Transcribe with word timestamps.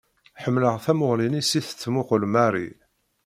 Ḥemmleɣ 0.43 0.75
tamuɣli-nni 0.85 1.41
s 1.43 1.51
i 1.59 1.61
tettmuqqul 1.65 2.23
Mary. 2.33 2.69